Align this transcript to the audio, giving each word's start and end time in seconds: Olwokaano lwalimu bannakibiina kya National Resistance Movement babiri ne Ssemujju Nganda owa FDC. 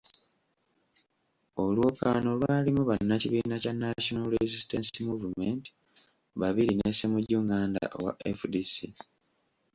Olwokaano 1.63 2.29
lwalimu 2.39 2.81
bannakibiina 2.89 3.55
kya 3.63 3.73
National 3.83 4.27
Resistance 4.35 4.91
Movement 5.07 5.63
babiri 6.41 6.71
ne 6.75 6.91
Ssemujju 6.93 7.37
Nganda 7.45 7.83
owa 7.97 8.11
FDC. 8.37 8.75